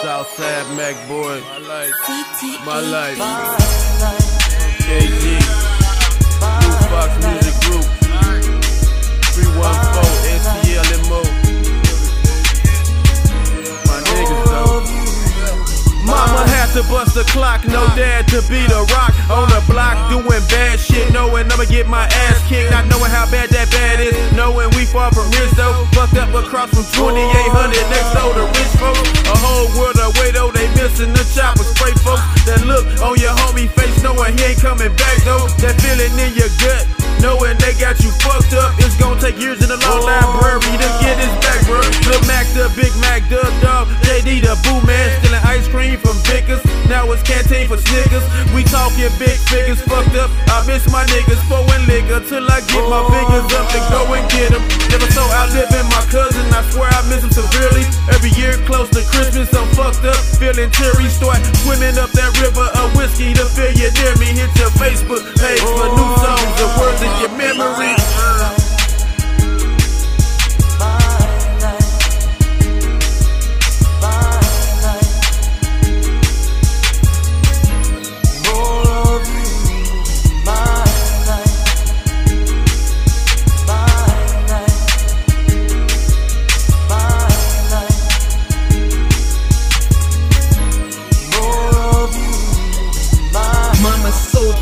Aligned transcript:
Southside 0.00 0.76
Mac 0.76 0.94
boy. 1.08 1.40
My 1.40 1.58
life. 1.58 1.92
My 2.64 2.80
life. 2.80 3.18
KG. 4.84 5.40
Blu 6.38 6.70
Fox 6.90 7.10
Music 7.24 7.56
Group. 7.64 7.86
314 9.32 10.36
SCLMO. 10.44 11.20
My 13.86 13.98
niggas 14.04 14.44
though. 14.46 15.06
Mama 16.06 16.46
had 16.54 16.70
to 16.74 16.86
bust 16.86 17.14
the 17.16 17.24
clock, 17.34 17.66
no 17.66 17.82
dad 17.98 18.28
to 18.28 18.38
be 18.46 18.62
the 18.70 18.86
rock 18.94 19.10
on 19.28 19.48
the 19.50 19.58
block, 19.66 19.98
doing 20.08 20.44
bad 20.46 20.78
shit, 20.78 21.10
knowing 21.12 21.50
I'ma 21.50 21.64
get 21.64 21.88
my 21.88 22.06
ass 22.06 22.38
kicked, 22.46 22.70
not 22.70 22.86
knowing 22.86 23.10
how 23.10 23.26
bad 23.28 23.50
that 23.50 23.66
bad 23.74 23.98
is, 23.98 24.14
knowing 24.36 24.70
we 24.78 24.86
far 24.86 25.10
from 25.10 25.26
rich 25.34 25.50
though, 25.58 25.74
fucked 25.90 26.14
up 26.14 26.30
across 26.30 26.70
from 26.70 26.86
2800 26.94 27.74
next 27.90 28.14
door 28.14 28.30
to 28.38 28.46
rich 28.54 28.72
folks, 28.78 29.15
feeling 36.06 36.30
in 36.30 36.36
your 36.38 36.48
gut, 36.62 36.86
knowing 37.20 37.56
they 37.58 37.74
got 37.74 37.98
you 38.02 38.10
fucked 38.22 38.54
up, 38.54 38.74
it's 38.78 38.96
gonna 38.96 39.20
take 39.20 39.38
years 39.38 39.62
in 39.62 39.68
the 39.68 39.76
law 39.76 39.98
library 39.98 40.60
to 40.60 40.88
get 41.02 41.18
his 41.18 41.32
back, 41.42 41.64
bro. 41.66 41.80
Lil 42.06 42.22
Mac 42.26 42.46
the 42.54 42.70
Big 42.76 42.92
Mac, 43.00 43.28
Dub 43.28 43.50
Dog, 43.62 43.88
JD 44.06 44.42
the 44.42 44.54
Boo 44.62 44.78
Man, 44.86 45.10
stealing 45.20 45.42
ice 45.44 45.68
cream 45.68 45.98
from 45.98 46.16
Vickers. 46.22 46.62
Now 46.88 47.10
it's 47.10 47.22
canteen 47.22 47.66
for 47.66 47.78
Snickers. 47.78 48.22
We 48.54 48.62
talking 48.64 49.10
big 49.18 49.38
figures, 49.50 49.80
fucked 49.82 50.14
up. 50.16 50.30
I 50.48 50.62
miss 50.66 50.86
my 50.92 51.04
niggas, 51.06 51.42
pouring 51.50 51.86
liquor 51.86 52.22
till 52.26 52.46
I 52.46 52.60
get 52.62 52.84
my 52.86 53.02
fingers 53.10 53.50
up 53.58 53.66
and 53.74 53.84
go 53.90 54.00
and 54.14 54.24
get 54.30 54.52
them. 54.52 54.62
Never 54.90 55.08
so 55.10 55.22
outliving 55.34 55.55
teary. 60.76 61.08
Start 61.08 61.40
swimming 61.64 61.96
up 61.98 62.10
that 62.12 62.32
river 62.40 62.68
of 62.80 62.96
whiskey 62.96 63.32
to 63.34 63.44
feel 63.56 63.72
you 63.72 63.90
near 63.98 64.14
me. 64.20 64.28
Hit 64.36 64.52
your 64.60 64.72
Facebook 64.76 65.24
page 65.40 65.64
for 65.64 65.88
new 65.88 66.10
songs, 66.20 66.52
the 66.60 66.66
words 66.78 67.00
in 67.02 67.12
your 67.20 67.32
memory. 67.36 68.35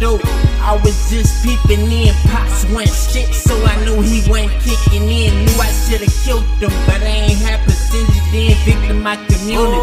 Mama. 0.00 0.20
I 0.66 0.74
was 0.82 1.08
just 1.08 1.44
peeping 1.44 1.86
in. 1.90 2.12
Pops 2.28 2.66
went 2.74 2.90
shit, 2.90 3.32
so 3.32 3.54
I 3.64 3.76
knew 3.84 4.02
he 4.02 4.28
went 4.28 4.50
kicking 4.60 5.08
in. 5.08 5.30
Knew 5.46 5.56
I 5.62 5.70
should've 5.86 6.12
killed 6.24 6.44
him, 6.58 6.74
but 6.84 7.00
I 7.00 7.30
ain't 7.30 7.38
had 7.38 7.62
percentage 7.64 8.26
then. 8.32 8.58
Victim 8.66 9.02
my 9.02 9.16
community. 9.30 9.78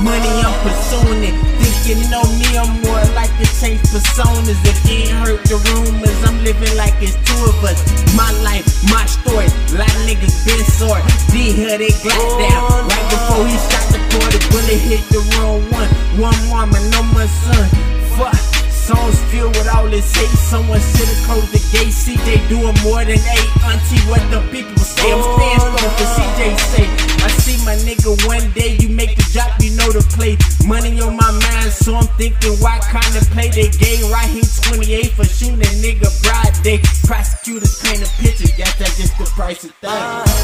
Money, 0.00 0.32
I'm 0.46 0.54
pursuing 0.62 1.26
it. 1.26 1.34
Think 1.58 1.76
you 1.84 1.96
know 2.08 2.22
me, 2.38 2.48
I'm 2.56 2.70
more 2.86 3.02
like 3.18 3.34
to 3.42 3.46
change 3.58 3.82
personas. 3.90 4.56
If 4.62 4.78
you 4.86 5.10
ain't 5.10 5.18
heard 5.26 5.42
the 5.50 5.58
rumors, 5.74 6.16
I'm 6.24 6.38
living 6.44 6.74
like 6.76 6.94
it's 7.02 7.18
two 7.26 7.40
of 7.50 7.58
us. 7.66 7.82
My 8.14 8.30
life, 8.46 8.64
my 8.88 9.04
story. 9.04 9.50
Lot 9.74 9.90
of 9.90 10.02
niggas 10.06 10.38
been 10.46 10.64
sore. 10.78 11.02
D 11.34 11.52
had 11.60 11.80
they 11.82 11.92
glass 12.00 12.30
down. 12.38 12.86
Right 12.88 13.06
before 13.10 13.44
he 13.44 13.58
shot 13.68 13.84
the 13.90 14.00
boy, 14.16 14.28
the 14.32 14.40
bullet 14.48 14.80
hit 14.86 15.02
the 15.10 15.20
wrong 15.34 15.60
one. 15.74 15.90
One 16.16 16.40
woman, 16.48 16.82
no 16.94 17.02
more 17.10 17.26
son. 17.26 17.68
Fuck. 18.16 18.67
Songs 18.88 19.20
filled 19.28 19.54
with 19.54 19.68
all 19.68 19.86
this 19.86 20.16
hate. 20.16 20.32
Someone 20.48 20.80
should've 20.80 21.20
closed 21.28 21.52
the 21.52 21.60
gate. 21.76 21.92
CJ 21.92 22.48
doing 22.48 22.72
more 22.80 23.04
than 23.04 23.20
eight. 23.20 23.50
Auntie, 23.60 24.00
what 24.08 24.24
the 24.32 24.40
people 24.48 24.80
say? 24.80 25.12
I'm 25.12 25.20
staying 25.20 25.60
strong 25.60 25.92
for 25.92 26.08
CJ 26.16 26.40
say. 26.72 26.88
I 27.20 27.28
see 27.36 27.60
my 27.68 27.76
nigga 27.84 28.16
one 28.24 28.50
day. 28.56 28.78
You 28.80 28.88
make 28.88 29.14
the 29.14 29.28
drop, 29.28 29.60
you 29.60 29.76
know 29.76 29.92
the 29.92 30.00
play. 30.16 30.38
Money 30.64 30.98
on 31.02 31.18
my 31.20 31.30
mind, 31.36 31.70
so 31.70 31.96
I'm 31.96 32.08
thinking 32.16 32.56
why 32.64 32.80
kind 32.80 33.12
of 33.12 33.28
play 33.28 33.52
they 33.52 33.68
game. 33.68 34.10
Right 34.10 34.30
here, 34.32 34.48
28 34.72 35.12
for 35.12 35.24
shooting 35.24 35.60
nigga 35.84 36.08
broad 36.24 36.56
day. 36.64 36.80
Prosecutors 37.04 37.76
paint 37.84 38.00
a 38.00 38.08
picture. 38.16 38.48
Guess 38.56 38.72
that's 38.78 38.96
just 38.96 39.18
the 39.18 39.28
price 39.36 39.64
of 39.64 39.72
things. 39.84 40.37